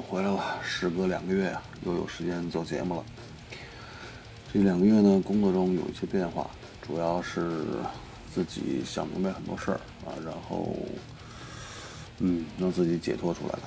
[0.00, 3.04] 回来了，时隔两个月啊，又有时间做节目了。
[4.52, 6.48] 这两个月呢，工作中有一些变化，
[6.86, 7.66] 主要是
[8.34, 10.74] 自己想明白很多事儿啊，然后
[12.18, 13.62] 嗯，让自己解脱出来了。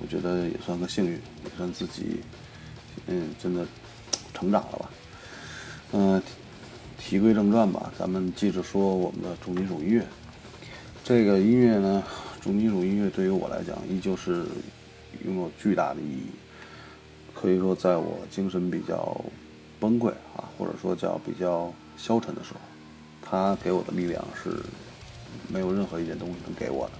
[0.00, 2.20] 我觉得也算个幸运，也算自己
[3.06, 3.66] 嗯，真的
[4.32, 4.90] 成长了吧。
[5.92, 6.22] 嗯，
[6.98, 10.04] 题归正传吧，咱们接着说我们的重金属音乐。
[11.04, 12.02] 这个音乐呢？
[12.40, 14.44] 重金属音乐对于我来讲，依旧是
[15.24, 16.26] 拥有巨大的意义。
[17.34, 19.22] 可以说，在我精神比较
[19.80, 22.60] 崩溃啊，或者说叫比较消沉的时候，
[23.22, 24.50] 它给我的力量是
[25.48, 26.92] 没有任何一件东西能给我的。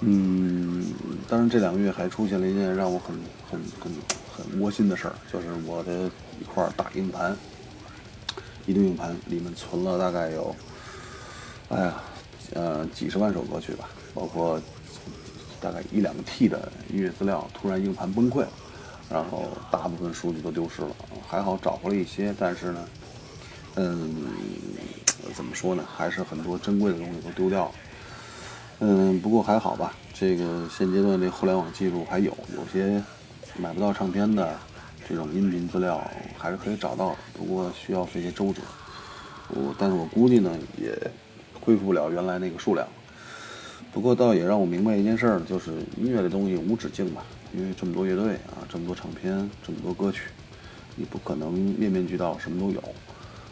[0.00, 0.84] 嗯，
[1.28, 3.14] 当然这两个月还出现了一件让我很
[3.50, 3.92] 很很
[4.34, 6.10] 很窝心的事儿，就是我的
[6.40, 7.36] 一块大硬盘，
[8.66, 10.54] 移动硬盘里面存了大概有，
[11.68, 12.02] 哎呀。
[12.52, 14.60] 呃，几十万首歌曲吧，包括
[15.60, 18.48] 大概一两个 T 的音乐资料，突然硬盘崩溃了，
[19.10, 20.88] 然后大部分数据都丢失了。
[21.28, 22.88] 还好找回了一些，但是呢，
[23.76, 24.14] 嗯，
[25.34, 27.72] 怎么说呢，还是很多珍贵的东西都丢掉了。
[28.80, 33.02] 嗯，不过还好吧，这个现阶段这互联网记录还有，有些
[33.58, 34.56] 买不到唱片的
[35.08, 36.00] 这种音频资料
[36.38, 38.62] 还是可以找到的，不过需要费些周折。
[39.48, 40.96] 我，但是我估计呢，也。
[41.62, 42.88] 恢复不了原来那个数量，
[43.92, 47.24] 不过倒也让我明白一件事儿，就是音乐的东西无止境吧。
[47.52, 50.28] 因为这么多乐队啊，这么多唱片，这么多歌曲，
[50.94, 52.80] 你不可能面面俱到，什么都有。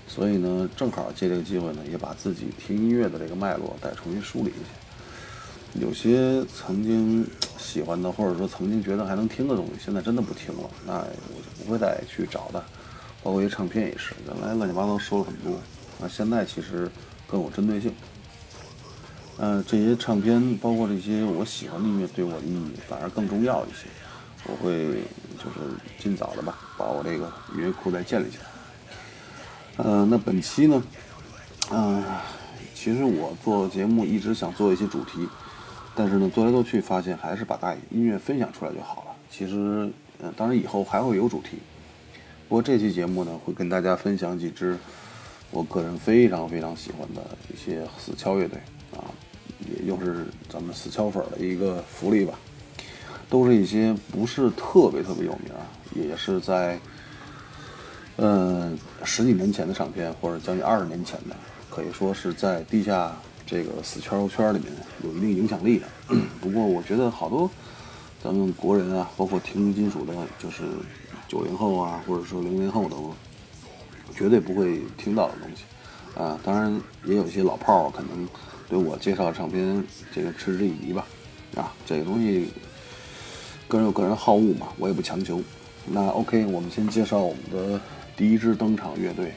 [0.06, 5.80] 所以呢，正好借这个机会呢，也把自己听音乐的这个脉络再重新梳理一下。
[5.84, 7.26] 有些曾经
[7.58, 12.64] 喜欢的，或者说曾经觉得还能听的东西，现在真的不听了，那我就不会再去找的。
[13.24, 15.60] 包括一些唱片也是，原来乱七八糟说了很多，
[15.98, 16.88] 那现在其实。
[17.30, 17.92] 更有针对性，
[19.40, 23.86] 嗯，这些唱片包括这些我喜欢的音乐对我的意义反而更重要一些。
[24.44, 25.02] 我会
[25.36, 25.60] 就是
[25.98, 28.44] 尽早的吧，把我这个音乐库再建立起来。
[29.84, 30.82] 嗯，那本期呢，
[31.70, 32.02] 嗯，
[32.74, 35.28] 其实我做节目一直想做一些主题，
[35.94, 39.16] 但是呢，做来做去发现还是把大音乐分享出来就好了。
[39.30, 39.88] 其实，
[40.20, 41.58] 嗯，当然以后还会有主题，
[42.48, 44.76] 不过这期节目呢，会跟大家分享几支。
[45.50, 47.22] 我个人非常非常喜欢的
[47.52, 48.60] 一些死敲乐队
[48.92, 49.00] 啊，
[49.60, 52.38] 也又是咱们死敲粉的一个福利吧，
[53.28, 55.52] 都是一些不是特别特别有名，
[55.94, 56.78] 也是在
[58.16, 61.36] 嗯十几年前的唱片或者将近二十年前的，
[61.70, 63.16] 可以说是在地下
[63.46, 65.86] 这个死敲圈里面有一定影响力的。
[66.40, 67.50] 不过我觉得好多
[68.22, 70.64] 咱们国人啊，包括听金属的，就是
[71.26, 72.96] 九零后啊，或者说零零后的。
[74.16, 75.62] 绝对不会听到的东西，
[76.20, 78.26] 啊，当然也有一些老炮儿可能
[78.68, 79.82] 对我介绍的唱片
[80.14, 81.06] 这个嗤之以鼻吧，
[81.56, 82.48] 啊，这个东西
[83.66, 85.42] 个人有个人好恶嘛，我也不强求。
[85.86, 87.80] 那 OK，我们先介绍我们的
[88.14, 89.32] 第一支登场乐队，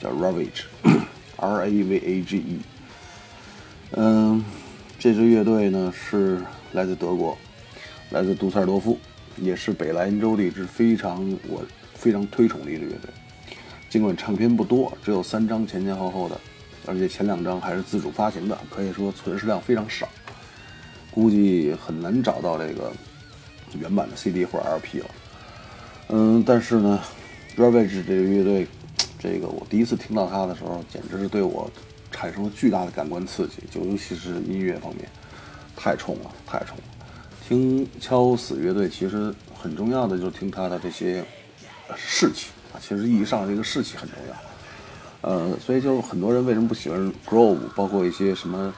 [0.00, 2.60] 叫 Ravage，R A V A G E。
[3.92, 4.42] 嗯，
[4.98, 6.40] 这支乐队呢是
[6.72, 7.36] 来自德国，
[8.10, 8.98] 来自杜塞尔多夫，
[9.36, 11.62] 也是北莱茵州的一支非常我
[11.94, 13.10] 非常推崇的一支乐队。
[13.90, 16.40] 尽管唱片不多，只有三张前前后后的，
[16.86, 20.08] 而且前两张还是自主发行的，可以说存世量非常少，
[21.10, 22.92] 估计很难找到这个
[23.78, 25.06] 原版的 CD 或者 LP 了。
[26.08, 27.00] 嗯，但是呢
[27.56, 28.66] ，Ravage 这个乐队，
[29.18, 31.70] 这个我第一次听到它的时候，简直是对我
[32.10, 35.08] 产生了巨大的感官刺激，就尤其是音乐方面，
[35.76, 36.82] 太冲了，太冲了。
[37.46, 41.24] 听敲死乐队其实很重要的就是听它的这些
[41.96, 42.48] 士气。
[42.72, 44.34] 啊，其实意义上这个士气很重要，
[45.22, 48.72] 呃，所以就很多人为什么不喜欢 Grove，包括一些什么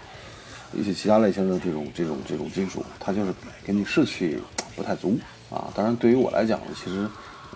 [0.75, 3.33] 一些其他类型的这种这种这种金属，它就是
[3.65, 4.37] 给你士气
[4.75, 5.19] 不太足
[5.51, 5.73] 啊。
[5.75, 7.09] 当然，对于我来讲呢，其实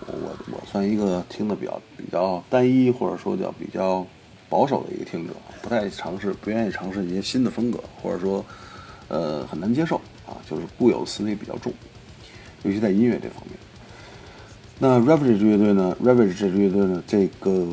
[0.05, 4.05] 我我算一个听的比较比较单一，或者说叫比较
[4.47, 8.45] 保守的一个听者，不太尝试，不愿意尝试一些新的风格，或者说
[9.09, 11.73] 呃很难接受啊，就是固有思维比较重，
[12.63, 13.57] 尤其在音乐这方面。
[14.79, 17.01] 那 Ravage 这支乐队呢？Ravage 这支乐队呢？
[17.07, 17.67] 这个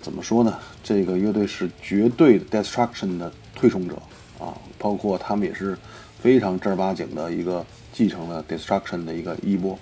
[0.00, 0.56] 怎么说呢？
[0.80, 3.96] 这个乐队是绝对的 Destruction 的推崇者
[4.38, 5.76] 啊，包括他们也是
[6.20, 9.76] 非常正儿八经的一个继承了 Destruction 的一个衣钵。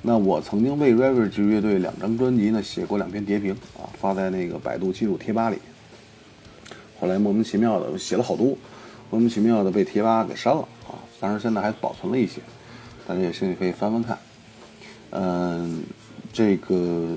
[0.00, 5.58] 那我曾经为 Ravage 乐队两张专辑呢写过两篇碟评啊，发在那个百度记录贴吧里。
[6.98, 8.56] 后来莫名其妙的写了好多，
[9.10, 10.96] 莫名其妙的被贴吧给删了啊。
[11.20, 12.40] 当然现在还保存了一些，
[13.06, 14.16] 大家有兴趣可以翻翻看。
[15.12, 15.82] 嗯，
[16.32, 17.16] 这个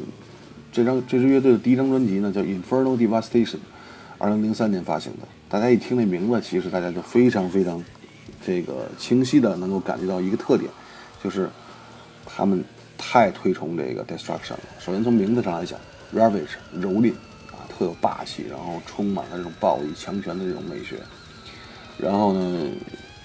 [0.71, 3.45] 这张这支乐队的第一张专辑呢，叫《Infernal Devastation》，
[4.17, 5.27] 二零零三年发行的。
[5.47, 7.81] 大家一听那名字，其实大家就非常非常
[8.45, 10.69] 这个清晰的能够感觉到一个特点，
[11.23, 11.49] 就是
[12.25, 12.61] 他们
[12.97, 14.59] 太推崇这个 destruction 了。
[14.79, 15.79] 首先从名字上来讲
[16.13, 17.13] ，ravage 蹂躏
[17.51, 20.97] 啊，特有霸气，然后充满了这种暴力、强权的这种美学。
[21.97, 22.67] 然后呢，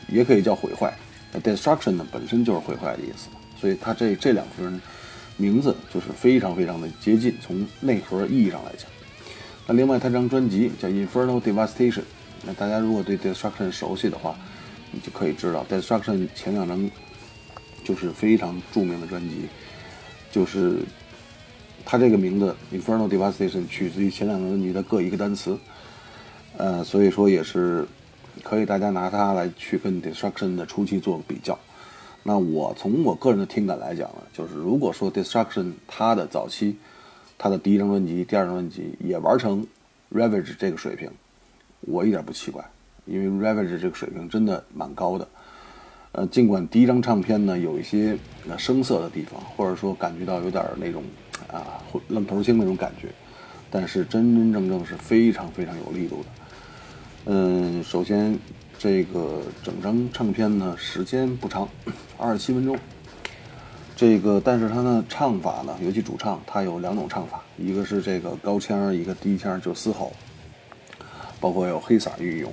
[0.08, 0.94] 也可以叫毁坏。
[1.42, 3.28] destruction 呢本身就是毁坏的意思，
[3.60, 4.80] 所以它这这两分
[5.36, 8.88] 名字就是非常非常的接近，从内核意义上来讲。
[9.66, 11.92] 那另外，他这张专辑叫《Infernal Devastation》。
[12.44, 14.34] 那大家如果对 Destruction 熟悉的话，
[14.90, 16.90] 你就可以知道，Destruction 前两张
[17.84, 19.42] 就是非常著名的专辑，
[20.32, 20.78] 就是
[21.84, 25.58] 它这个名字《Infernal Devastation》取自于前两张专辑的各一个单词。
[26.56, 27.86] 呃，所以说也是
[28.42, 31.58] 可以大家拿它来去跟 Destruction 的初期做个比较。
[32.22, 36.76] 那我从我个人的听感来讲呢，就是如果说 Destruction 它的早期。
[37.42, 39.66] 它的第一张专辑、第二张专辑也玩成
[40.12, 41.10] Ravage 这个水平，
[41.80, 42.62] 我一点不奇怪，
[43.06, 45.26] 因为 Ravage 这个水平真的蛮高的。
[46.12, 51.02] 呃，尽管第一张唱片呢有一些呃生涩的地方，或者说感觉到有点那种
[51.50, 53.08] 啊愣头青那种感觉，
[53.70, 56.28] 但是真真正正是非常非常有力度的。
[57.24, 58.38] 嗯，首先
[58.82, 61.68] 这个整张唱片呢时间不长，
[62.16, 62.78] 二十七分钟。
[63.94, 70.10] 这个，但是他的唱法呢，尤其主唱，他有两种唱法，一个是这个高腔，一个低腔，就嘶吼，
[71.38, 72.50] 包括有黑嗓运用，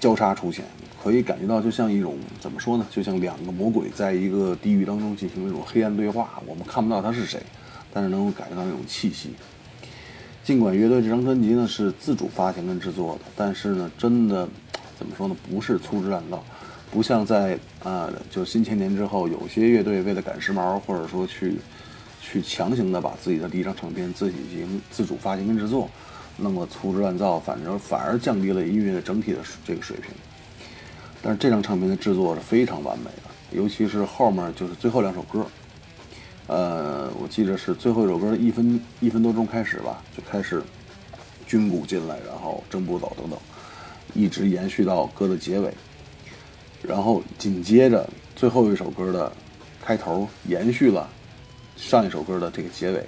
[0.00, 0.64] 交叉出现，
[1.04, 2.86] 可以感觉到就像一种怎么说呢？
[2.90, 7.42] 就像两个魔鬼在一个地狱当中进行一种黑暗对话，我们看不到他是谁，
[7.92, 9.34] 但是能够感觉到那种气息。
[10.42, 14.48] 尽管乐队这张专辑呢是自主发行跟制作的，但是呢，真的
[14.98, 15.36] 怎么说呢？
[15.48, 16.42] 不是粗制滥造。
[16.90, 21.56] 不像在啊，就新千年之后，有些乐队为了赶时髦，或者说去
[22.22, 25.90] 去强行的把自己的第一张唱片自己进行自主发行跟制作，
[26.38, 30.10] 弄得粗制滥造，反正反而降低了音乐的整体的这个水平。
[31.22, 35.44] 但是这张唱片的制作是非常完美的，尤其是后面就是最后两首歌，
[36.46, 40.62] 呃，我记得是最后一首歌一分一分多钟开始吧，就开始
[41.48, 43.38] 军鼓进来，然后正步走等等，
[44.16, 45.72] 一直延续到歌的结尾。
[46.82, 49.32] 然后紧接着最后一首歌的
[49.84, 51.08] 开头延续了
[51.76, 53.04] 上一首歌的这个结尾，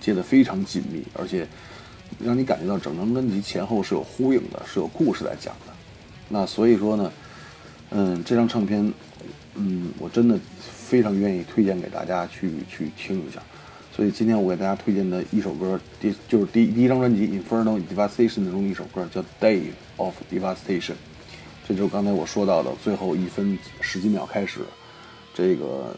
[0.00, 1.46] 接得非常紧密，而且
[2.18, 5.72] 让你感觉到整张专辑前后是有呼应的，是有故事在讲的。
[6.28, 7.12] 那所以说呢，
[7.90, 8.92] 嗯，这张唱片，
[9.54, 13.42] 嗯，我真的非常愿意推荐给大家去去听一下。
[13.98, 20.92] 所以今天我给大家推荐的一首歌，第就是第第一张专辑《Infernal Devastation》中一首歌，叫《Day of Devastation》。
[21.66, 24.60] 这就是刚才我说到的最后一分十几秒开始，
[25.34, 25.96] 这个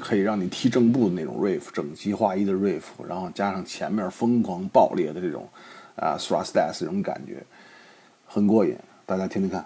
[0.00, 5.46] 可以让你踢正步的那种 riff，整齐划一的 riff，然后加上前面疯狂爆裂的这种
[5.94, 7.44] 啊 thrust death 这种感觉，
[8.24, 8.74] 很过瘾，
[9.04, 9.62] 大家听听看。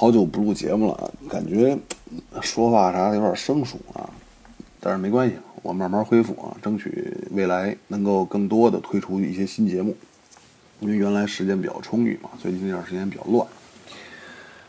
[0.00, 1.76] 好久不录节目了，感觉
[2.40, 4.08] 说话啥的有点生疏啊，
[4.78, 9.96] 但是没关系，我慢慢恢复啊，争取未来能够更多的推出一些新节目。
[10.78, 13.48] 因为原来时间比较充裕嘛，最近这段时间比较乱，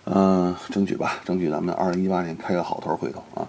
[0.06, 3.48] 嗯，争取吧，争取咱们二零一八年开个好头，回头啊。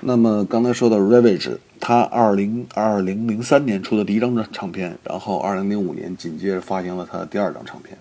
[0.00, 7.98] 那么刚才说到 Ravage，他二零二零零三年出的第一张唱片，然后二零零五年紧接着发行了他的第二张唱片，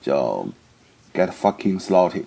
[0.00, 0.46] 叫。
[1.14, 2.24] Get fucking slaughtered！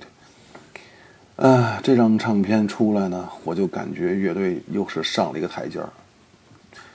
[1.36, 5.90] 啊，这张唱片出来呢，我就感觉乐队又是上了一个台阶儿。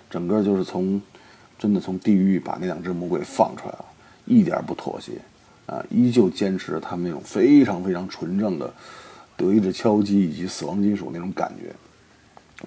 [0.08, 1.02] 整个就是从
[1.58, 3.84] 真的从地狱把那两只魔鬼放出来了，
[4.24, 5.20] 一点不妥协
[5.66, 8.72] 啊，依旧坚持他们那种非常非常纯正的
[9.36, 11.74] 德意志敲击以及死亡金属那种感觉。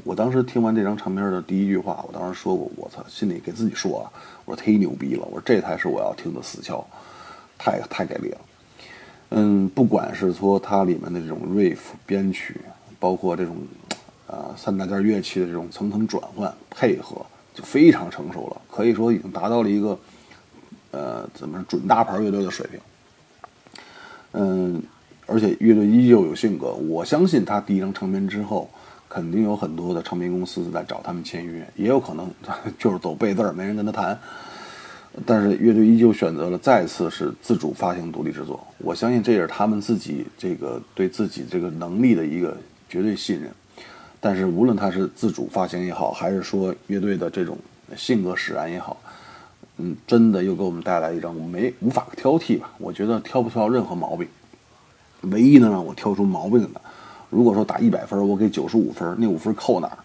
[0.03, 4.05] 我当时听完这张唱片的第一句话，我当时说过：“我操！”心里给自己说啊，
[4.45, 5.25] 我说忒牛逼了！
[5.25, 6.85] 我说这才是我要听的死敲，
[7.57, 8.37] 太太给力了。
[9.37, 12.61] 嗯，不管是说它里面的这种 riff 编曲，
[12.97, 13.57] 包括这种，
[14.27, 17.17] 呃，三大件乐器的这种层层转换配合，
[17.53, 19.99] 就非常成熟了，可以说已经达到了一个，
[20.91, 22.79] 呃，怎么准大牌乐队的水平。
[24.31, 24.81] 嗯，
[25.25, 28.69] 而且乐队依旧有性格，我相信他第一张唱片之后，
[29.09, 32.31] 肯定有很多的唱片公司在找他们签约，也有可能
[32.79, 34.17] 就是走背字儿，没人跟他谈。
[35.25, 42.57] 但是乐队依旧选择了再次是自主发行独立制作，我相信这也是他们自己这个对自己这个能力的一个
[42.89, 43.49] 绝对信任。
[44.19, 47.57] 但是无论他是自主发行也好，还是说乐队的这种
[47.95, 48.97] 性格使然也好，
[49.77, 52.71] 嗯，真的又给我们带来一张没无法挑剔吧？
[52.77, 54.27] 我觉得挑不挑任何毛病，
[55.21, 56.81] 唯一能让我挑出毛病的，
[57.29, 59.97] 如果说打一百分，我给九十五分，那五分扣哪儿？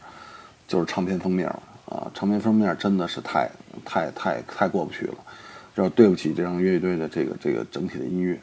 [0.69, 1.62] 就是唱片封面了。
[1.90, 3.50] 啊，唱片封面真的是太、
[3.85, 5.14] 太、太、太过不去了，
[5.75, 8.40] 要对不起这张乐队的这个、这个整体的音乐。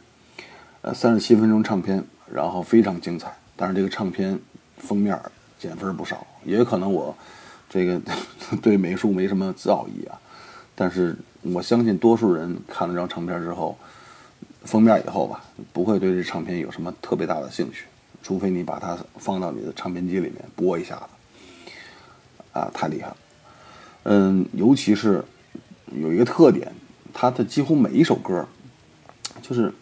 [0.82, 4.38] 呃，三十七分钟唱片，然后非常精彩，但是这个唱片
[4.78, 5.18] 封面
[5.58, 7.16] 减分不少，也可能我
[7.70, 8.02] 这个
[8.62, 10.20] 对美术没什么造诣啊。
[10.76, 13.78] 但是我相信多数人看了这张唱片之后，
[14.64, 17.86] 封面以后吧，不会对这唱片有什么特别大的兴趣，
[18.22, 21.72] 除非你把它放到你的唱片机里面播一下子。
[22.54, 23.18] 啊，太厉害了！
[24.10, 25.22] 嗯，尤其是
[25.94, 26.72] 有一个特点，
[27.14, 28.48] 它的几乎每一首歌
[29.42, 29.74] 就是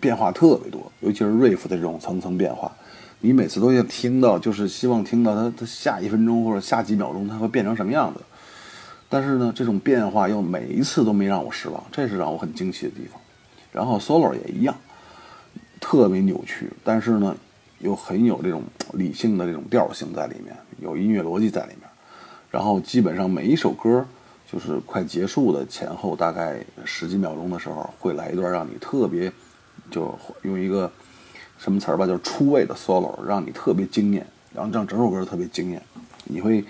[0.00, 2.74] 变化特别多，尤其是 riff 的这种层层变化，
[3.20, 8.20] 你每次都要听到，就是希望听到它它下一分钟或者下几秒钟它会变成什么样子。
[9.10, 13.20] 但是呢，这种变化又每一次都没让我失望，这是让我很惊奇的地方。
[13.70, 14.74] 然后 solo 也一样，
[15.78, 17.36] 特别扭曲，但是呢
[17.80, 18.62] 又很有这种
[18.94, 21.87] 理性的这种调性在里面，有音乐逻辑在里面。
[22.50, 24.04] 然后基本上每一首歌，
[24.50, 29.30] 就是快结束的前后大概十几秒钟的时候，会来一段让你特别，
[29.90, 30.90] 就用一个
[31.58, 35.82] 什么词儿吧，就是出位的 solo，让你特别惊艳，然后让整首歌特别惊艳。
[36.24, 36.64] 你会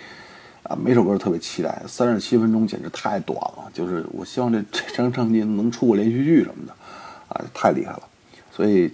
[0.65, 1.81] 啊，每首歌特别期待。
[1.87, 6.73] 三十七分钟简直太短了，就是我希望这这张唱片能出个连续剧什么的，
[7.29, 8.03] 啊，太厉害了。
[8.51, 8.93] 所以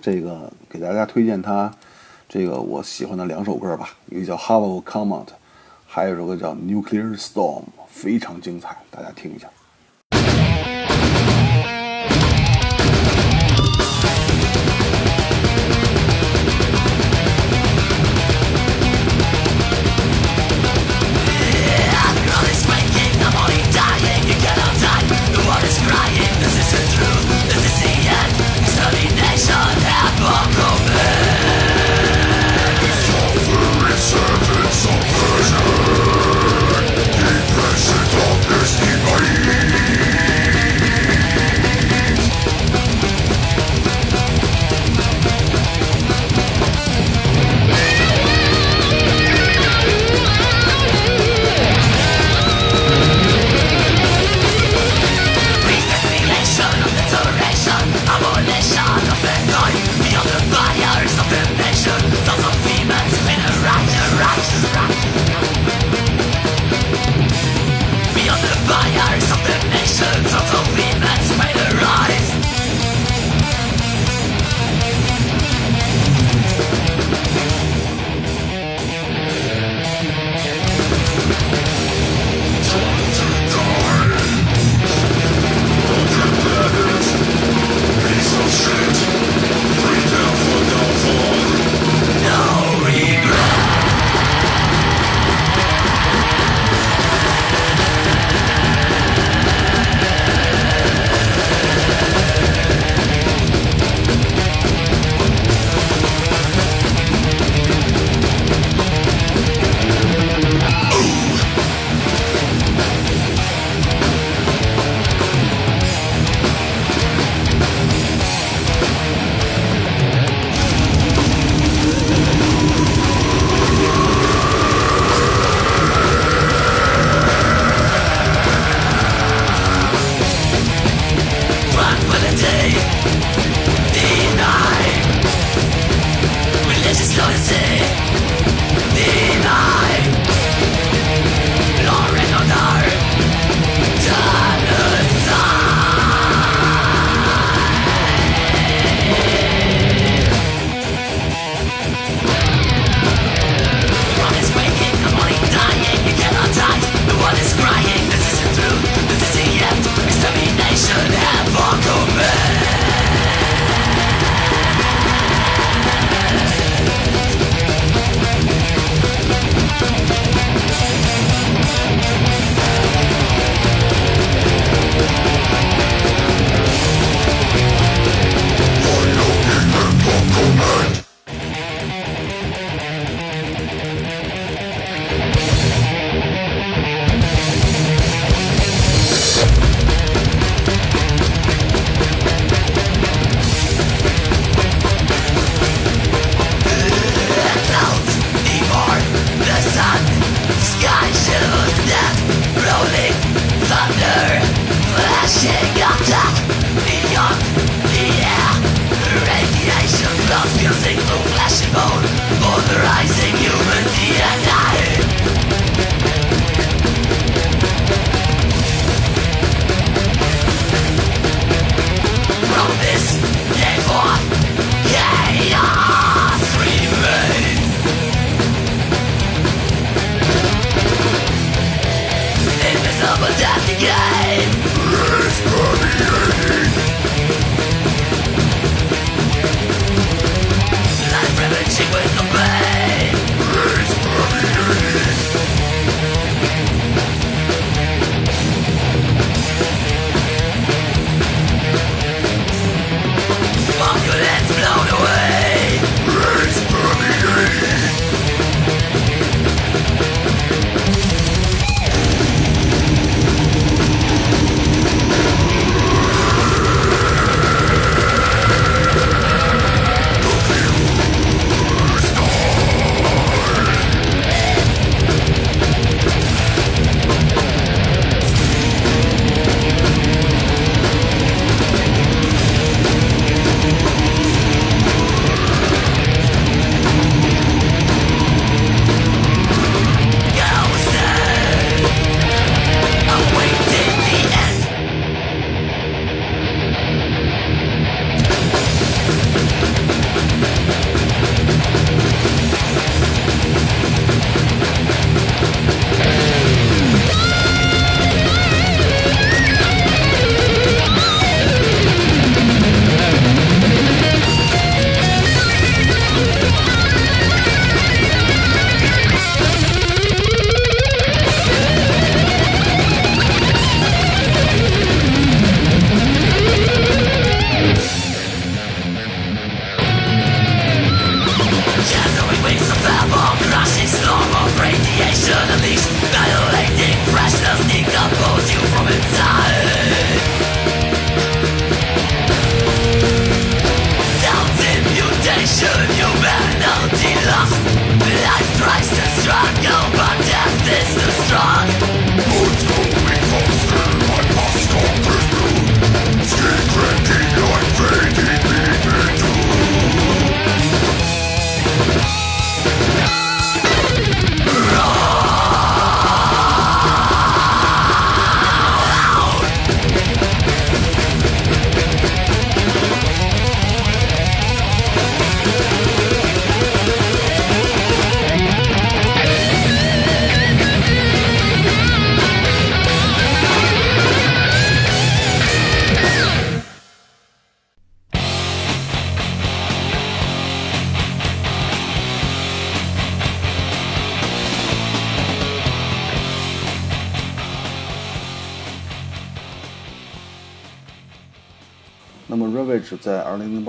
[0.00, 1.68] 这个给大家推荐他
[2.28, 5.24] 这个我喜欢的两首歌吧，一个叫《Hollow Comment》。
[5.94, 9.46] 还有首歌叫《Nuclear Storm》，非常精彩，大家听一下。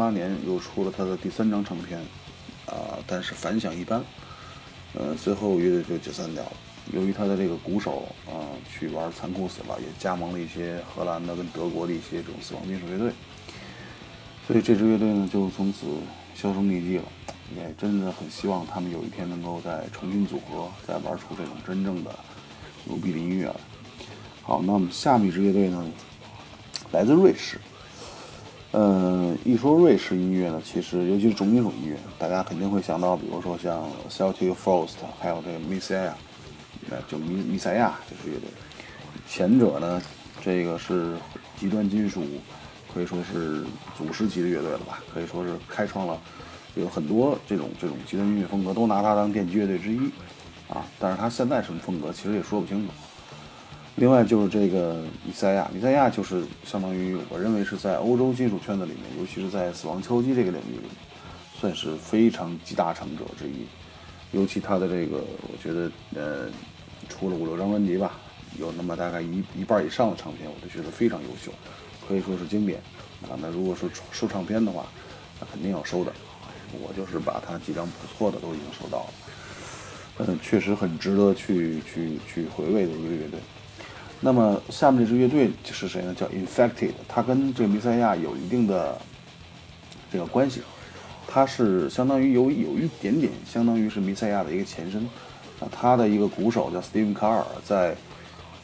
[0.04, 1.98] 八年又出了他的第三张唱片，
[2.66, 4.04] 啊，但是反响一般，
[4.96, 6.52] 呃，最后乐队就解散掉了。
[6.92, 13.14] 由于他的这个鼓手啊去玩残酷死了，也加盟了一些荷兰的跟德国的一些这种死亡金属乐队，
[14.46, 15.86] 所以这支乐队呢就从此
[16.36, 17.06] 销声匿迹了。
[17.56, 22.14] 也真的很希望他们有一天能够再重新组合，再玩出这种真正的
[22.84, 23.56] 牛逼的音乐来。
[24.42, 25.82] 好，那么下面一支乐队呢，
[26.92, 27.58] 来自瑞士。
[28.76, 36.14] 嗯，一说瑞士音乐呢，其实尤其是重金属音乐，大家肯定会想到，比如说像 Celtic Frost，还有这个 Messiah，
[36.90, 38.50] 呃，就弥弥赛亚这支乐队。
[39.30, 40.02] 前者呢，
[40.44, 41.14] 这个是
[41.56, 42.24] 极端金属，
[42.92, 43.64] 可以说是
[43.96, 46.20] 祖师级的乐队了吧，可以说是开创了。
[46.74, 50.00] 有很多这种这种极端音乐风格都拿它当奠基乐队之一，
[50.68, 52.94] 啊，但是他现在什么风格其实也说不清楚。
[53.96, 60.88] 另外就是这个米塞亚，米塞亚就是相当于我认为是在欧洲金属圈子里面，尤其是在死亡敲击这个领域里，
[61.60, 63.68] 算是非常集大成者之一。
[64.32, 66.50] 尤其他的这个，我觉得呃，
[67.08, 68.14] 出了五六张专辑吧，
[68.58, 71.52] 有那么大概一一半以上的唱片，我都觉得非常优秀，
[72.08, 72.80] 可以说是经典
[73.22, 73.38] 啊。
[73.40, 74.88] 那如果说收唱片的话，
[75.40, 76.12] 那肯定要收的。
[76.82, 79.06] 我就是把他几张不错的都已经收到
[80.18, 83.40] 了，嗯，确实很值得去去去回味的一个乐队。
[84.26, 86.16] 那么下面这支乐队是谁呢？
[86.16, 88.98] 叫 Infected，它跟这个弥赛亚有一定的
[90.10, 90.62] 这个关系，
[91.28, 95.04] 它是相当于有有一点点相当于是弥赛亚的一个前身。
[95.60, 97.96] 啊，他的一个鼓手叫 Steven 卡尔，在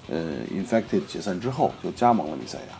[0.09, 2.79] 呃 Infected 解散之后就加盟了弥赛亚。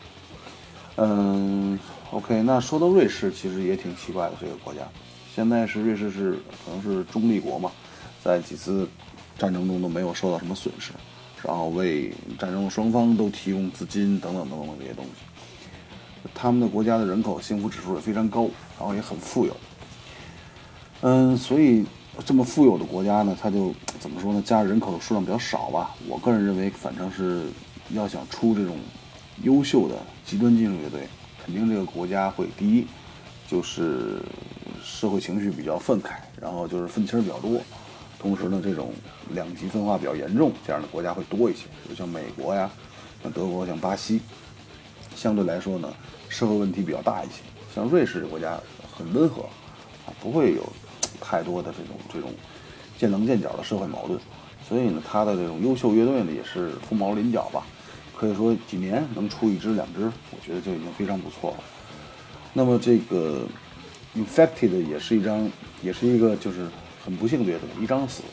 [0.96, 1.78] 嗯
[2.12, 4.82] ，OK，那说到瑞士，其实也挺奇怪的这个国家。
[5.36, 6.32] 现在是瑞士是
[6.65, 7.72] 可能是中立国嘛，
[8.24, 8.88] 在几次
[9.38, 10.92] 战争中都没有受到什么损失，
[11.43, 15.12] 然后为战争双方都提供资金等等等等这些东西。
[16.34, 19.56] 他们的国家的人口幸福指数也非常高，然后也很富有。
[21.02, 21.86] 嗯，所以
[22.25, 24.41] 这么富有的国家呢，它就怎么说呢？
[24.45, 25.95] 加人口的数量比较少吧。
[26.08, 27.47] 我个人认为，反正是
[27.91, 28.78] 要想出这种
[29.43, 31.08] 优秀的极端金属乐队，
[31.43, 32.86] 肯定这个国家会第一
[33.47, 34.21] 就是。
[34.82, 37.62] 社会情绪比较愤慨，然后就是愤青比较多，
[38.19, 38.93] 同时呢，这种
[39.32, 41.67] 两极分化比较严重，这样的国家会多一些。
[41.88, 42.69] 就像美国呀，
[43.23, 44.19] 像德国、像巴西，
[45.15, 45.91] 相对来说呢，
[46.27, 47.41] 社会问题比较大一些。
[47.73, 48.60] 像瑞士这国家
[48.93, 49.43] 很温和，
[50.05, 50.63] 啊，不会有
[51.21, 52.34] 太多的这种这种
[52.97, 54.19] 见棱见角的社会矛盾。
[54.67, 57.65] 所以呢，他的这种优秀乐队呢，也是凤毛麟角吧。
[58.15, 61.58] 可以说几年能出一支两支，我觉得就已经非常不错了。
[62.53, 63.47] 那么这个。
[64.15, 65.47] Infected 也是一张，
[65.84, 66.67] 也是一个就是
[67.03, 68.23] 很不幸的乐队，一张死，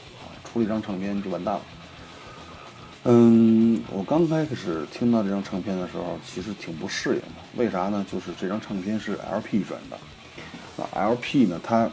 [0.45, 1.63] 出了一张唱片就完蛋了。
[3.05, 7.27] 嗯，我刚开始听到这张唱片的时候，其实挺不适应的。
[7.57, 8.05] 为啥呢？
[8.11, 9.97] 就是这张唱片是 LP 转的，
[10.77, 11.89] 那 LP 呢，它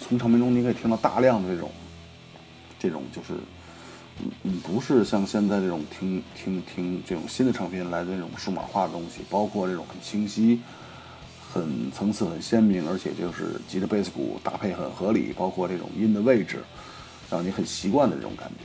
[0.00, 1.70] 从唱片中你可以听到大量的这种，
[2.78, 3.34] 这种就是，
[4.44, 10.60] 嗯，不是像现在这种听听听这种新的唱片来的那种数码化的东西，包括这种很清晰。
[11.54, 16.64] 很层次很鲜明，而且就是吉他、贝斯、鼓搭配很合理，包括这种音的位置，
[17.30, 18.64] 让你很习惯的这种感觉。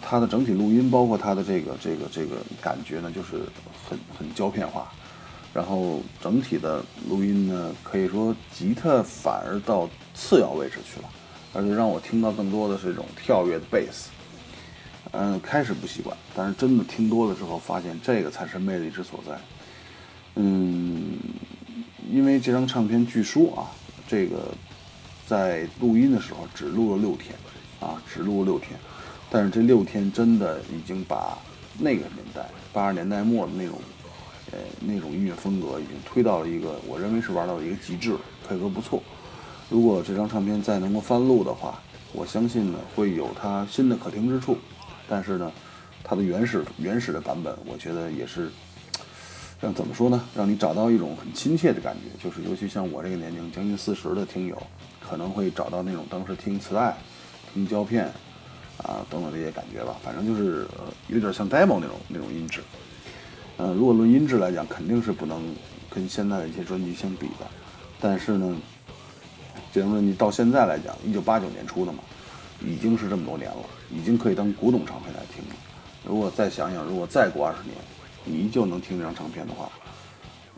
[0.00, 3.42] 它的整体录音，包括它的这个这个这个感觉呢，就是
[3.86, 4.90] 很很胶片化。
[5.52, 11.08] 然后整体的录音呢，可以说吉他反而到次要位置去了，
[11.52, 14.08] 而且让我听到更多的是这种跳跃的贝斯。
[15.10, 19.38] 嗯，开始不习惯，但是真的听多了之后，发现这个才是魅力之所在。
[20.36, 21.18] 嗯。
[22.12, 23.70] 因为这张唱片据说啊，
[24.08, 24.52] 这个
[25.26, 27.34] 在录音的时候只录了六天，
[27.78, 28.78] 啊，只录了六天，
[29.30, 31.38] 但是这六天真的已经把
[31.78, 33.78] 那个年代八十年代末的那种，
[34.50, 38.16] 呃，那种音乐风格已经推到了一个我认为是玩到了一个极致，
[38.48, 39.00] 配合不错。
[39.68, 41.80] 如果这张唱片再能够翻录的话，
[42.12, 44.58] 我相信呢会有它新的可听之处，
[45.08, 45.52] 但是呢，
[46.02, 48.50] 它的原始原始的版本，我觉得也是。
[49.60, 50.24] 让怎么说呢？
[50.34, 54.56] 让你找到一种很亲切的感觉，就是尤其像我这个年龄将近四十的听友，
[55.06, 56.96] 可能会找到那种当时听磁带、
[57.52, 58.06] 听胶片
[58.78, 59.96] 啊等等这些感觉吧。
[60.02, 60.66] 反正就是
[61.08, 62.60] 有点像 demo 那种那种音质。
[63.58, 65.54] 呃，如果论音质来讲，肯定是不能
[65.90, 67.46] 跟现在的一些专辑相比的。
[68.00, 68.56] 但是呢，
[69.70, 71.98] 这张专辑到现在来讲，一九八九年出的嘛，
[72.64, 73.58] 已经是这么多年了，
[73.90, 75.54] 已经可以当古董唱片来听了。
[76.02, 77.76] 如果再想想，如果再过二十年，
[78.24, 79.64] 你依旧能听这张唱片的话，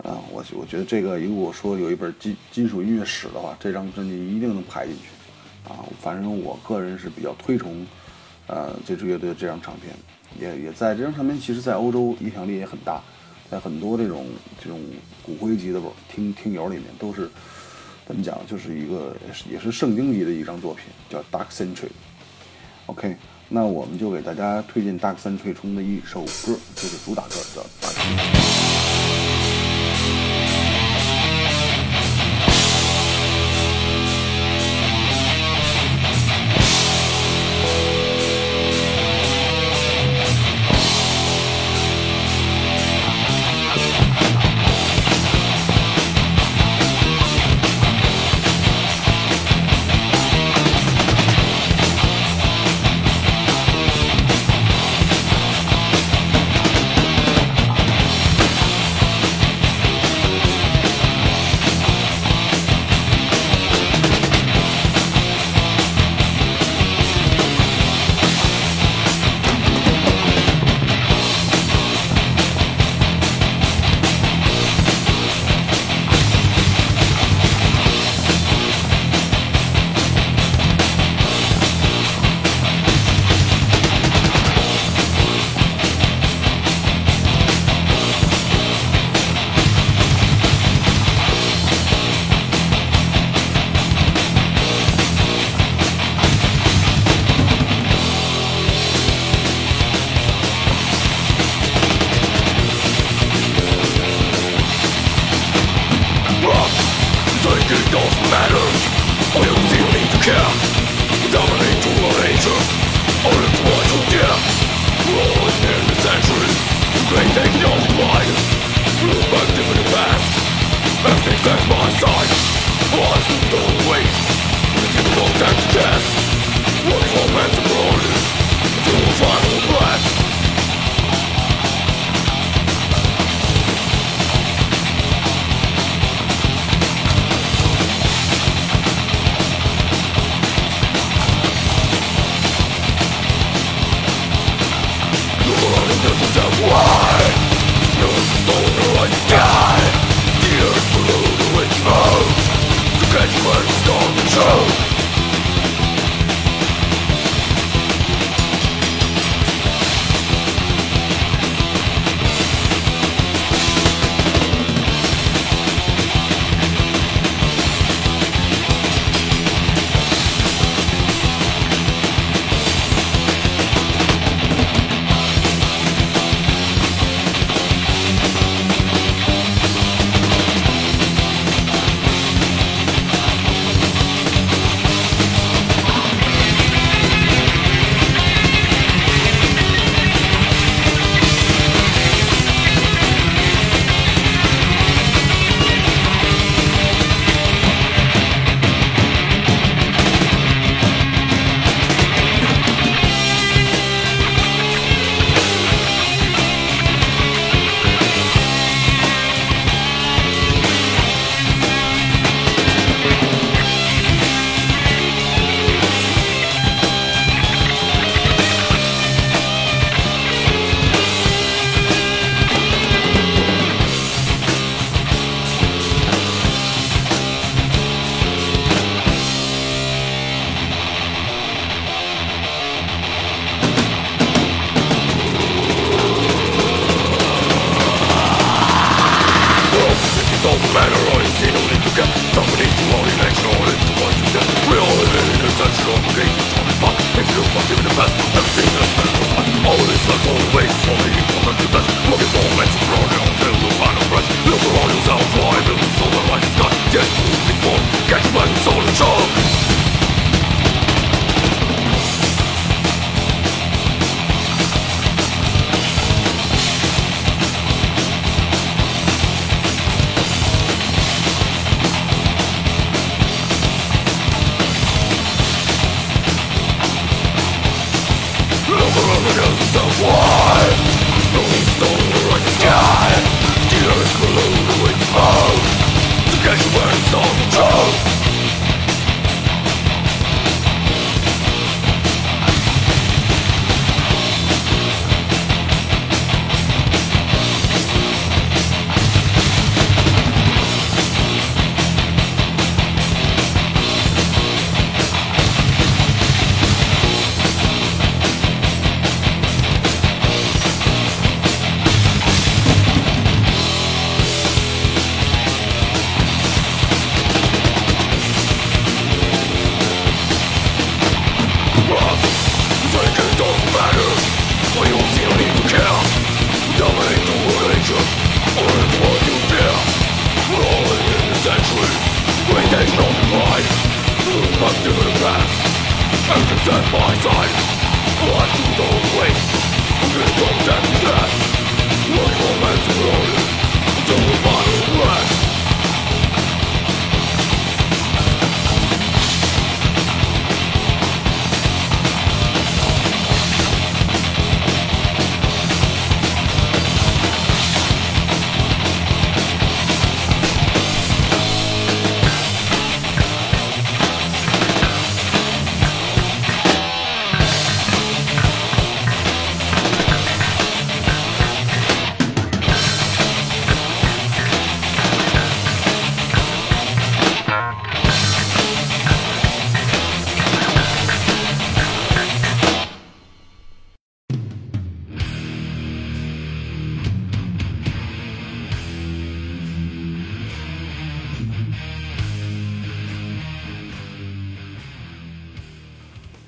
[0.03, 7.85] 啊，我我觉得这个如果说有一本金金属音乐史的话，这张专辑一定能排进去，啊，反正我个人是比较推崇，
[8.47, 9.93] 呃，这支乐队的这张唱片，
[10.39, 13.01] 也也在这张唱片，其实在欧洲影响力也很大，
[13.49, 14.25] 在很多这种
[14.61, 14.79] 这种
[15.21, 15.81] 骨灰级的
[16.13, 17.29] 听听友里面，都是
[18.05, 19.15] 怎么讲，就是一个
[19.49, 21.85] 也是圣经级的一张作品，叫《Dark Century》。
[22.87, 23.15] OK，
[23.55, 27.93] 那我们就给大家推荐《大三退冲》的一首歌，就是主打歌，叫《Dark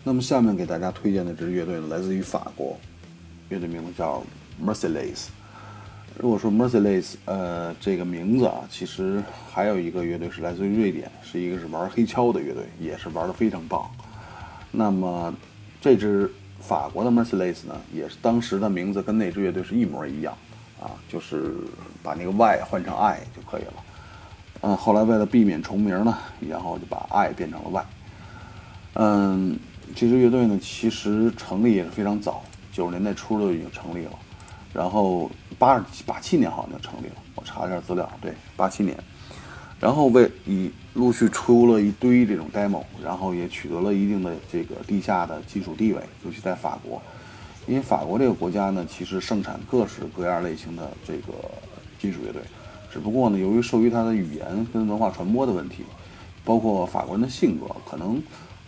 [0.07, 2.77] 那么下面给大家推荐的这支乐队呢，来自于法国，
[3.49, 4.23] 乐队名字叫
[4.63, 5.29] Merciless。
[6.19, 13.89] 如果说 Merciless，呃，这个名字啊，其实还有一个乐队是来自于瑞典，是一个是玩黑敲的乐队，也是玩的非常棒。
[14.71, 15.33] 那么
[15.81, 20.37] 这支法国的 Merciless 呢，也是当时的名字跟那支乐队是一模一样
[20.79, 21.55] 啊，就是
[22.03, 23.73] 把那个 Y 换成 I 就可以了。
[24.61, 26.15] 嗯，后来为了避免重名呢，
[26.47, 27.85] 然后就把 I 变成了 Y。
[28.93, 29.59] 嗯。
[29.93, 34.11] 这支乐队呢，其实成立也是非常早，九十年代初就已经成立了，
[34.73, 35.29] 然后
[35.59, 38.97] 八二八七年好像就成立了，我查一下资料，对，八七年，
[39.79, 47.01] 然后为以陆续出了一堆这种 demo，然后也取得了一定的这个地下的技术地位，尤其在法国，
[47.67, 51.33] 因为法国这个国家呢，其实盛产各式各样类型的这个
[51.99, 52.41] 金属乐队，
[52.91, 55.83] 只不过呢，由于受于它的语言跟文化传播的问题，
[56.43, 58.21] 包括法国人的性格，可能。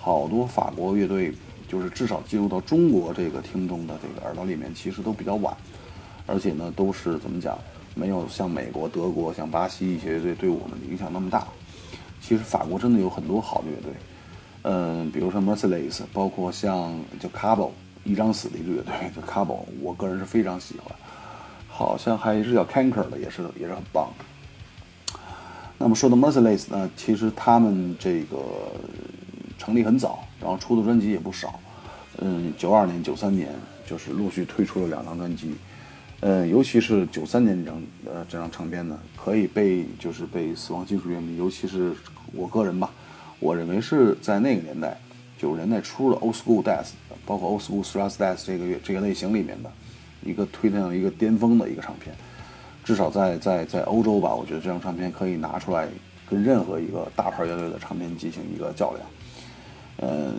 [0.07, 1.33] 好多法国乐队，
[1.67, 5.53] 就是至少进入到中国这个听众的这个耳朵里面，其实都比较晚，
[6.25, 7.59] 而且呢，都是怎么讲，
[7.93, 11.45] 没有像美国、德国、像巴西一些乐队对我们的影响那么大。
[12.21, 13.91] 其实法国真的有很多好的乐队，
[14.61, 17.71] 嗯，比如说 Merciless，包括像叫 Cabo
[18.05, 20.95] 一张死的一个乐队叫 Cabo，我个人是非常喜欢。
[21.67, 24.09] 好像还是叫 Canker 的，也是也是很棒。
[25.77, 28.37] 那么说到 Merciless 呢，其实他们这个。
[29.68, 31.59] 成立很早，然后出的专辑也不少，
[32.20, 33.49] 嗯，九二年、九三年
[33.86, 35.53] 就是陆续推出了两张专辑，
[36.22, 41.93] 嗯，尤其是九三年这张呃这张唱片呢，可以被就是被死亡金属乐迷，尤其是
[42.32, 42.89] 我个人吧，
[43.39, 44.97] 我认为是在那个年代
[45.38, 46.91] 九十年代初的 Old School Death，
[47.26, 49.70] 包括 Old School Thrash Death 这个乐这个类型里面的
[50.24, 52.15] 一个推向一个巅峰的一个唱片，
[52.86, 55.89] 至少在在在欧洲吧，我觉得这张唱片可以拿出来
[56.30, 59.05] 跟任何一个大牌乐队的唱片进行一个较量。
[59.99, 60.33] 嗯，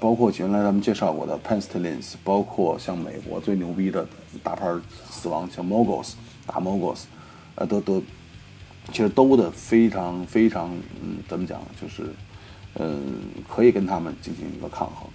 [0.00, 4.06] 包括原来咱们介绍过的 p e n s t l i n s 包括像美国最牛逼的
[4.42, 4.66] 大牌
[5.08, 6.14] 死亡，像 Moguls
[6.46, 7.02] 大 Moguls，
[7.54, 8.02] 呃，都都
[8.90, 10.70] 其实都的非常非常，
[11.02, 12.02] 嗯，怎么讲，就是
[12.74, 13.00] 嗯，
[13.48, 15.08] 可以跟他们进行一个抗衡。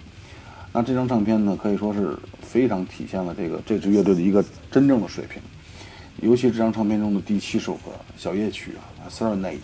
[0.72, 5.42] 那这张唱片呢，可以说是非常体现了这个这支乐队的一个真正的水平。
[6.22, 9.58] 尤其这张唱片中的第七首歌小夜曲啊，Serenade。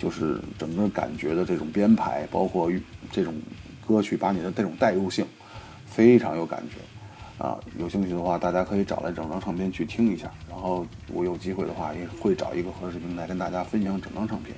[0.00, 2.72] 就是整个感觉的这种编排，包括
[3.12, 3.34] 这种
[3.86, 5.26] 歌曲，把你的这种代入性
[5.84, 7.60] 非常有感觉啊！
[7.78, 10.30] 有兴趣的话，大家可以找来整张唱片去听一下。
[10.48, 14.56] 然后我有机会的话，也会找一个合适平台跟大家分享整张唱片。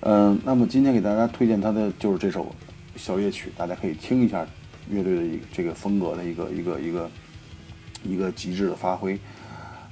[0.00, 2.52] 嗯，那么今天给大家推荐他的就是这首
[2.96, 4.44] 小夜曲，大家可以听一下
[4.90, 7.10] 乐队的一这个风格的一个一个一个
[8.02, 9.16] 一个极致的发挥。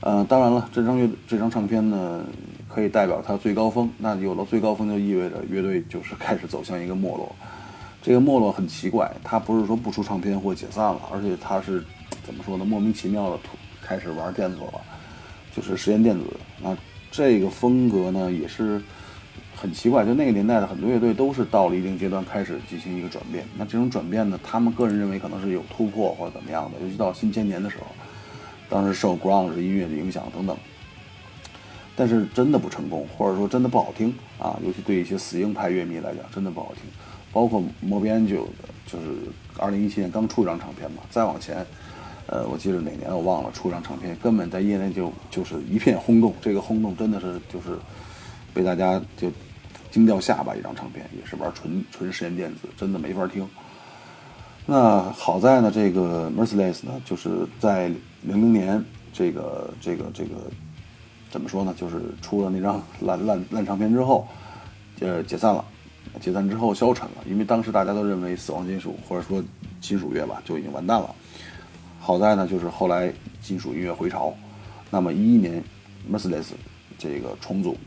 [0.00, 2.24] 嗯，当然了，这张乐这张唱片呢。
[2.74, 7.30] 可以代表它最高峰，那有了最高峰就意味着乐队就是开始走向一个没落。
[8.00, 11.84] 这个没落很奇怪，它不是说不出唱片或解散了，而且它是
[12.24, 12.64] 怎么说呢？
[12.64, 13.38] 莫名其妙的
[13.82, 14.80] 开始玩电子了，
[15.54, 16.24] 就是实验电子。
[16.62, 16.76] 那
[17.10, 18.82] 这个风格呢也是
[19.54, 23.44] 很奇怪，就那个年代的很多乐队都是到了一定阶段开始进行一个转变。
[23.56, 27.86] 那这种转变呢，他们个人认为可能是有突破或者怎么样的，尤其到新千年的时候，
[28.68, 30.56] 当时受 grunge 音乐的影响等等。
[31.94, 34.58] 但是真的不成功，或者说真的不好听啊！
[34.64, 36.82] 尤其对一些死硬派乐迷来讲，真的不好听。
[37.32, 38.44] 包括 Moby Angel
[38.86, 39.06] 就是
[39.58, 41.64] 二零一七年刚出一张唱片嘛，再往前，
[42.26, 46.34] 呃，我记得哪年我忘了，出一张唱片根本在业内就就是一片轰动。
[46.40, 47.78] 这个轰动真的是就是
[48.52, 49.30] 被大家就
[49.90, 53.48] 惊掉下巴，一张唱片也是玩纯纯实验电子，真的没法听。
[54.64, 57.88] 那好在呢，这个 Merciless 呢，就是在
[58.22, 58.82] 零零年
[59.12, 60.30] 这个这个这个
[61.32, 61.74] 怎么说呢？
[61.76, 64.28] 就是出了那张烂烂烂唱片之后，
[65.00, 65.64] 呃，解散了。
[66.20, 69.42] 解散之后消沉了，因为当时大家都认为死亡金属或者说
[69.80, 71.08] 金属乐吧就已经完蛋了。
[71.98, 73.10] 好在呢，就是后来
[73.40, 74.34] 金属音乐回潮，
[74.90, 75.62] 那么一一年
[76.12, 76.48] Merciless
[76.98, 77.78] 这个重组，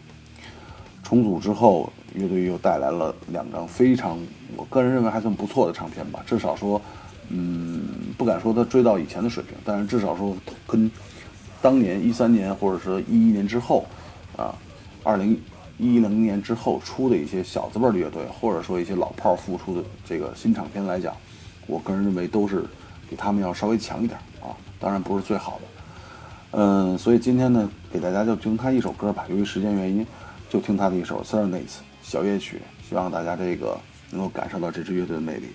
[1.03, 4.17] 重组之后，乐队又带来了两张非常，
[4.55, 6.23] 我个人认为还算不错的唱片吧。
[6.25, 6.81] 至少说，
[7.29, 7.85] 嗯，
[8.17, 10.35] 不敢说他追到以前的水平，但是至少说
[10.65, 10.89] 跟
[11.65, 13.87] 当年一三年或者说一一年之后，
[14.37, 14.53] 啊，
[15.03, 15.41] 二零。
[15.77, 21.13] 一零年之后出的一些小字辈的乐队，或者说一些老炮儿复出的这个新唱片来讲，
[21.67, 22.63] 我个人认为都是
[23.09, 26.57] 比他们要稍微强一点啊，当然不是最好的。
[26.57, 30.07] 嗯，所以今天呢，给大家就听他一首歌吧，由于时间原因，
[30.49, 31.63] 就听他的一首《Serenades》
[32.01, 33.77] 小夜曲，希望大家这个
[34.11, 35.47] 能够感受到这支乐队的魅力。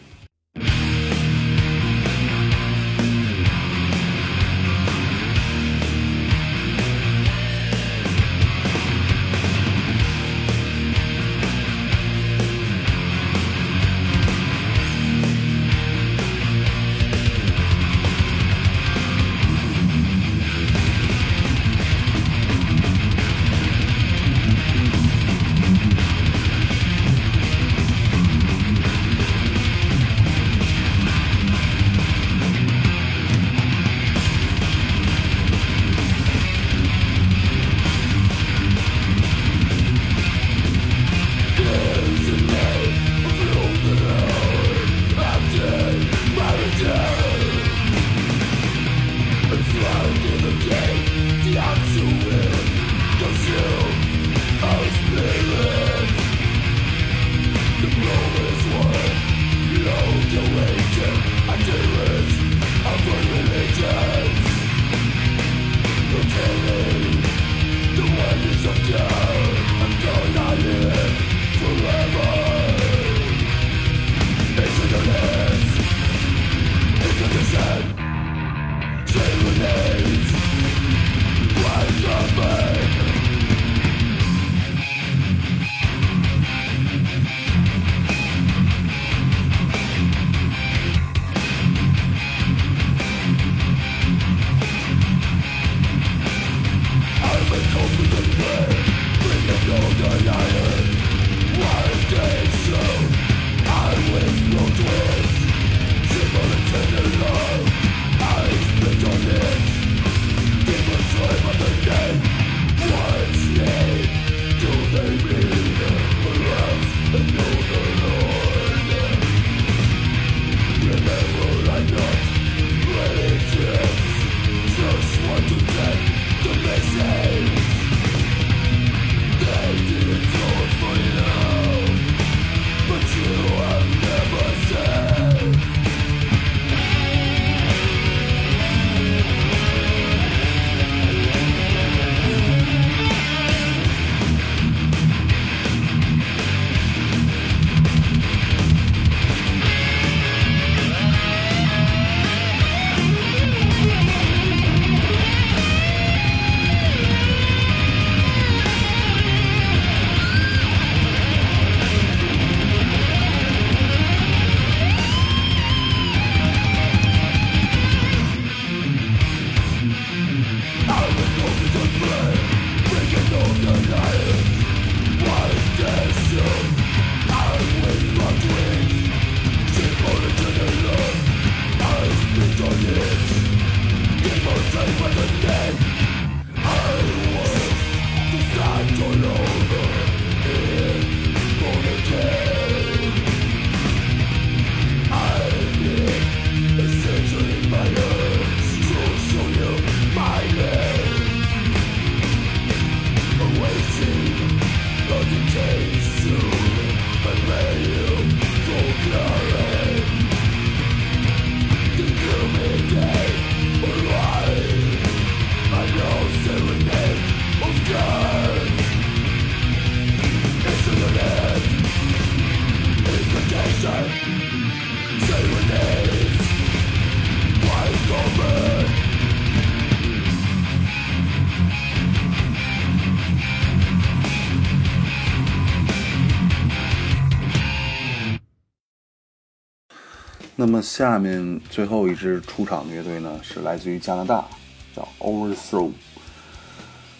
[240.60, 244.46] 那么下面最后一支出场的乐队呢，是来自于加拿大，
[244.94, 245.90] 叫 Overthrow。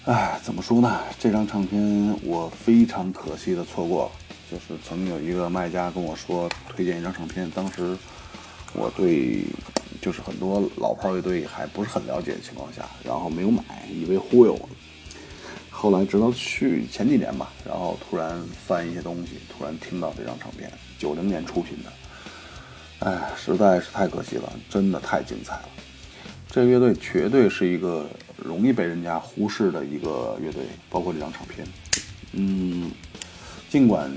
[0.05, 1.01] 哎，怎么说呢？
[1.19, 4.11] 这张唱片我非常可惜的错过了。
[4.51, 7.97] 就是曾经有一个卖家跟我说推荐一张唱片，当时
[8.75, 9.43] 我对
[10.03, 14.69] 就是很多老炮乐队还不是很了解的情况下，然后没有买，以为忽悠我。
[15.71, 21.91] 后来直到去前几年吧，然后突然翻一些东西，突然听到这张唱片，九零年出品的，
[23.01, 25.69] 哎，实在是太可惜了，真的太精彩了。
[26.51, 31.67] 这个乐队绝对是一个容易被人家忽视的一个乐队，包括这张唱片。
[32.33, 32.91] 嗯，
[33.71, 34.11] 尽管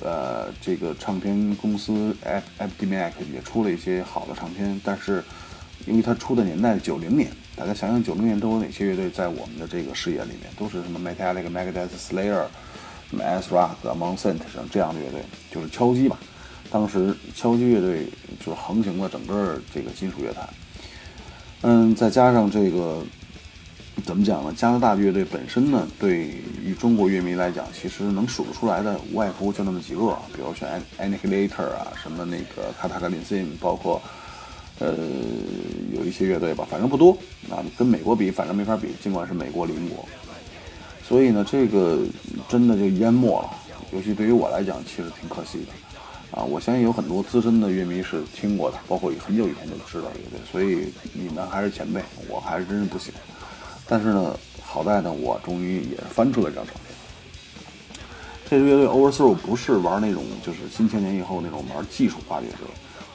[0.00, 2.16] 呃这个唱片公司
[2.58, 5.22] Epidemic 也出了一些好的唱片，但是
[5.86, 12.46] 因为它出的年代九零年，大家想想九零年都有哪些乐队在我们的这个视野里面，都是什么 Metallica、Megadeth、Slayer、
[13.10, 16.18] 什么 S Rock、Monster 像这样的乐队，就是敲击吧。
[16.70, 18.06] 当时敲击乐队
[18.38, 20.48] 就是横行了整个这个金属乐坛。
[21.62, 23.02] 嗯，再加上这个，
[24.06, 24.54] 怎么讲呢？
[24.56, 26.30] 加拿大乐队本身呢，对
[26.64, 30.68] 于中国乐迷来讲，其实能数得出来的，无外乎就那么几个，比如像
[30.98, 34.00] Annihilator 啊，什么那个 k a t a k a l i n s i n 包括
[34.78, 34.94] 呃
[35.92, 37.10] 有一些乐队吧，反正不多
[37.50, 37.60] 啊。
[37.76, 40.08] 跟美国比，反正没法比，尽管是美国邻国。
[41.06, 41.98] 所以呢，这个
[42.48, 43.50] 真的就淹没了。
[43.92, 45.72] 尤其对于我来讲，其实挺可惜的。
[46.30, 53.12] 啊，我相信有很多资深的乐迷是听过的，包括很久以前就知道乐队，所以你们还是前辈，我还是真是不行。
[53.88, 56.84] 但是呢，好在呢，我终于也翻出了这张唱片。
[58.48, 62.68] 这支乐队 Overthrow 不是玩那种就是新千年以后那种玩技术化乐队，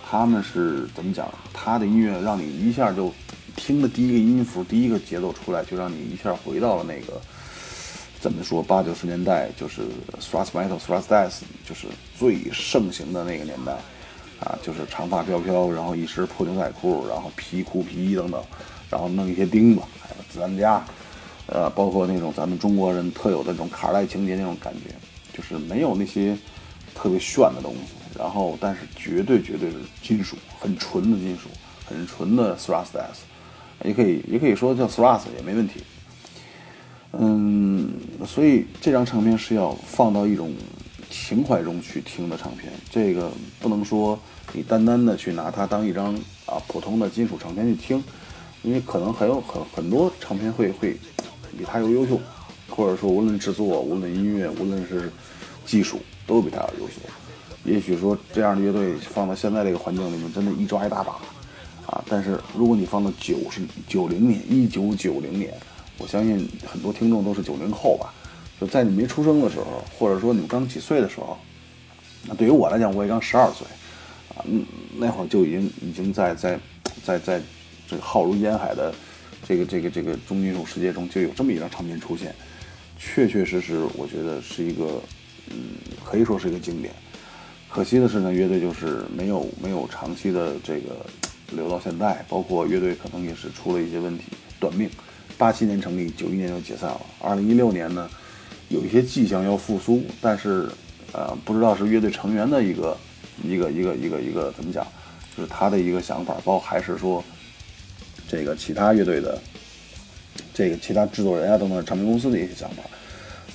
[0.09, 1.34] 他们是怎么讲？
[1.53, 3.13] 他的音乐让你一下就
[3.55, 7.22] 听的第一个音符、第一个节奏出来，就让你一下回到了那个。
[8.26, 8.63] 怎么说？
[8.63, 9.84] 八九十年代就是
[10.19, 11.86] thrash metal、thrash death，就是
[12.17, 13.73] 最盛行的那个年代，
[14.39, 18.43] 啊，就是长发飘飘，然后一身破牛仔裤，然后皮裤、皮衣等等，
[18.89, 20.84] 然后弄一些钉子，还有子弹夹，
[21.45, 24.89] 呃，包括那种咱们中国人特有的那种卡带情节那种感觉，
[25.32, 26.36] 就是没有那些
[26.95, 31.47] 特别炫的东西，然后但是绝对绝对是金属，很纯的金属，
[31.86, 33.21] 很纯的 thrash death，
[33.84, 35.84] 也可以也可以说叫 thrash 也没问题。
[37.14, 37.93] 嗯，
[38.26, 40.53] 所以这张唱片是要放到一种
[41.10, 43.32] 情怀中去听的唱片，这个
[43.62, 44.20] 不能说
[44.51, 46.14] 你单单的去拿它当一张
[46.45, 48.03] 啊普通的金属唱片去听，
[48.64, 50.97] 因为可能还有很很多唱片会会
[51.58, 52.20] 比它要优秀，
[52.70, 55.10] 或者说无论制作、无论音乐、无论是
[55.66, 56.95] 技术都比它要优秀。
[57.64, 61.14] 也许说这样的乐队放到现在这个环境里面，真的一抓一大把
[61.88, 62.03] 啊！
[62.10, 65.53] 但是如果你放到九十九零年，一九九零年。
[65.98, 68.14] 我相信很多听众都是九零后吧，
[68.60, 71.38] 就在你没出生的时候，或者说你们刚几岁的时候，
[72.28, 73.66] 那对于我来讲，我也刚十二岁，
[74.36, 74.43] 啊，
[74.98, 76.60] 那会儿就已经已经在在
[77.04, 77.41] 在在
[77.88, 78.93] 这个浩如烟海的
[79.48, 82.36] 这个这个这个中金属世界中，就有这么一张唱片出现，
[82.98, 85.02] 确确实实，我觉得是一个，
[85.50, 86.93] 嗯，可以说是一个经典。
[87.70, 91.06] 可惜的是呢，乐队就是没有没有长期的这个
[91.52, 94.24] 留到现在，包括乐队可能也是出了一些问题，
[94.60, 94.89] 短命。
[95.38, 97.01] 八七年成立，九一年就解散了。
[97.19, 98.09] 二零一六年呢，
[98.69, 100.69] 有一些迹象要复苏，但是，
[101.11, 102.97] 呃，不知道是乐队成员的一个
[103.43, 104.86] 一个一个一个一个怎么讲，
[105.36, 107.23] 就是他的一个想法，包括还是说
[108.27, 109.38] 这个其他乐队的
[110.53, 112.83] 这个其他制作人啊等等唱片公司的一些想法，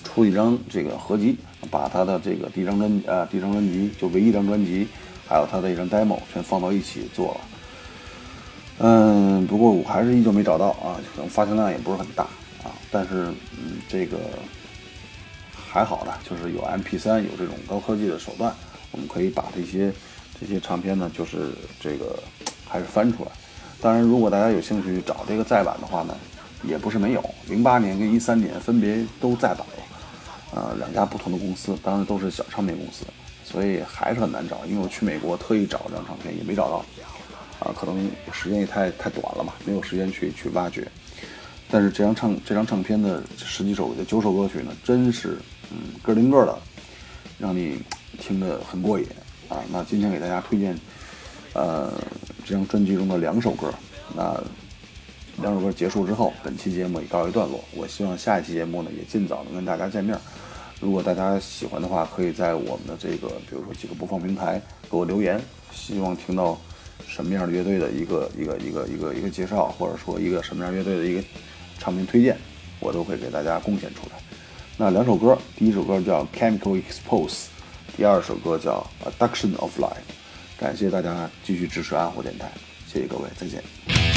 [0.04, 1.36] 出一张这个合集，
[1.70, 4.86] 把他的这个第一张专呃第一张专辑就唯一一张专辑，
[5.26, 7.40] 还有他的一张 demo 全放到一起做了。
[8.82, 12.24] 嗯，不过我还是依旧没找到啊，可能发行量也不是很大
[12.64, 14.16] 啊，但是嗯，这个
[15.52, 18.50] 还好的，就是有 MP3，有这种高科技的手段，
[18.90, 19.92] 我们可以把这些
[20.40, 22.18] 这些唱片呢，就是这个
[22.66, 23.30] 还是翻出来。
[23.82, 26.16] 当然，如果大家有兴趣找这个再版的话呢，
[26.62, 33.04] 也不是没有，零八年跟一三年分别都再版了，呃，两家不同的公司，当然都是小唱片公司，
[33.44, 34.64] 所以还是很难找。
[34.66, 36.82] 因为我去美国特意找这张唱片，也没找到。
[37.61, 40.86] 啊，可能时间也太太短了嘛，没有时间去去挖掘。
[41.70, 45.36] 但是这张唱这张唱片的十几首的九首歌曲呢，真是
[45.70, 46.58] 嗯个顶个的，
[47.38, 47.78] 让你
[48.18, 49.06] 听得很过瘾
[49.48, 49.58] 啊。
[49.70, 50.76] 那今天给大家推荐，
[51.52, 51.92] 呃，
[52.44, 53.72] 这张专辑中的两首歌。
[54.16, 54.42] 那
[55.40, 57.62] 两首歌结束之后，本期节目也告一段落。
[57.76, 60.18] 我希望下一期节目呢，也尽早能跟大家见面。
[60.80, 65.40] 如果大家喜欢的话，可以在我们的这个比如说几个播放平台给我留言，
[65.72, 66.58] 希望听到。
[67.07, 71.22] 什么样的乐队的一个一个一个一个一个介绍，或者说一个什么样乐队的一个
[71.78, 72.36] 唱片推荐，
[72.78, 74.16] 我都会给大家贡献出来。
[74.76, 77.28] 那两首歌，第一首歌叫《Chemical Expose》，
[77.96, 79.88] 第二首歌叫《Adduction of Life》。
[80.59, 82.51] 感谢大家继续支持暗火电台，
[82.86, 84.09] 谢谢各位，再见。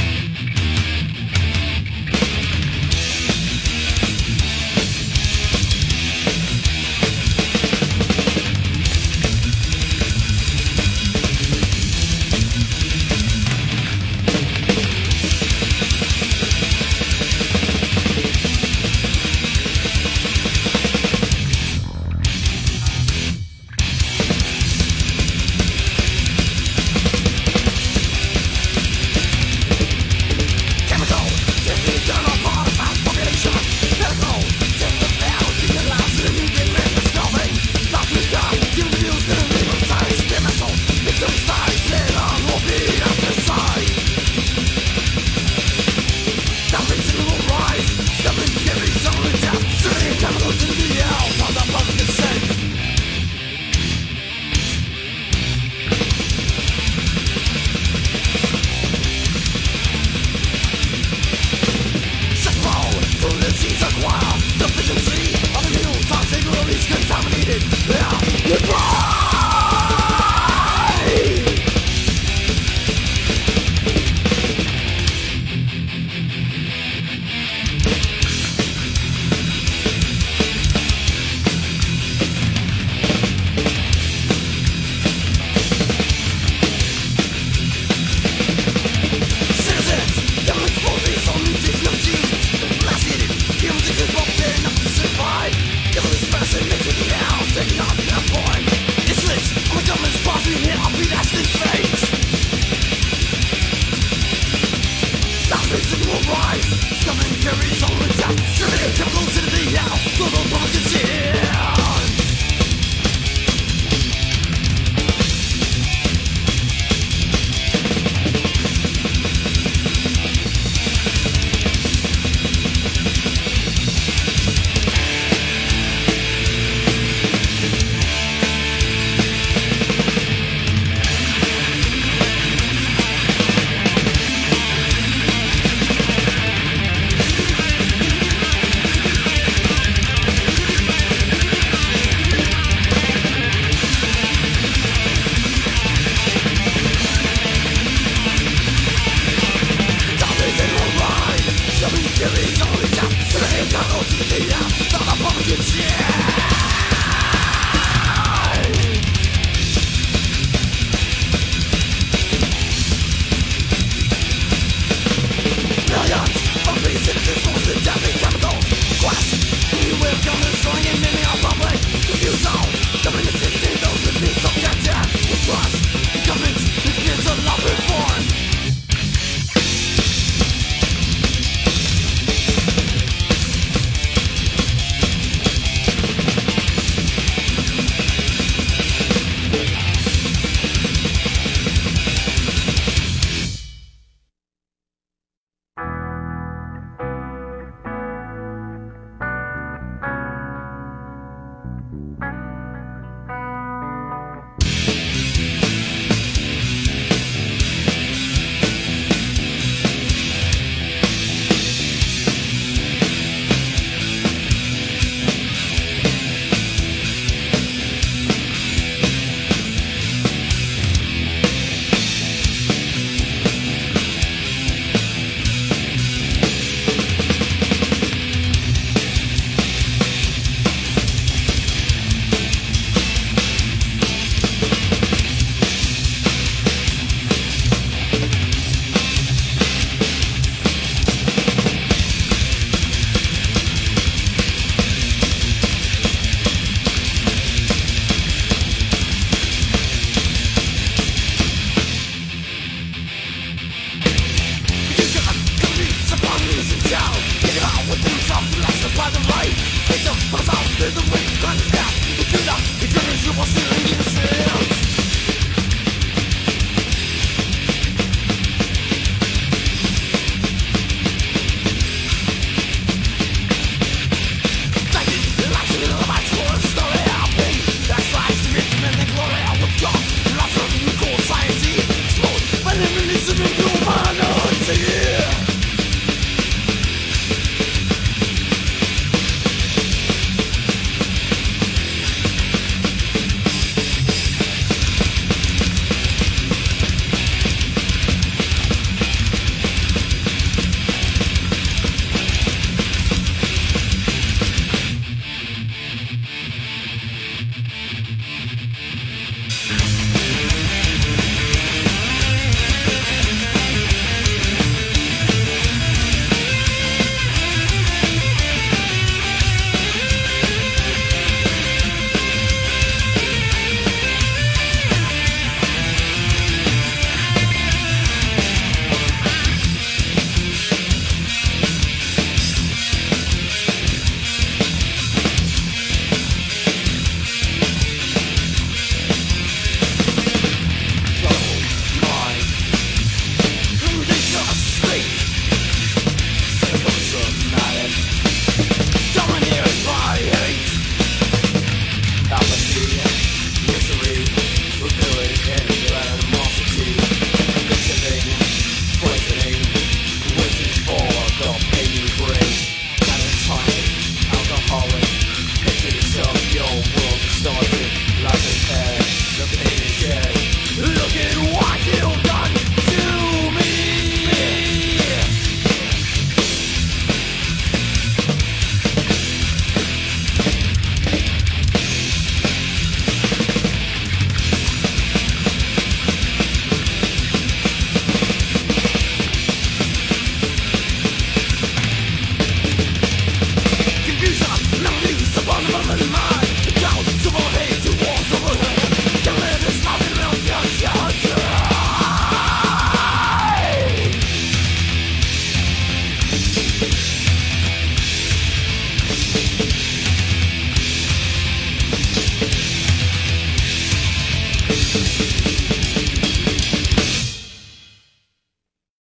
[106.04, 110.76] to Scum and carries all the dust Surely a capital city, the hell Global public
[110.76, 111.93] is here